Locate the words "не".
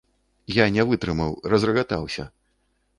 0.77-0.85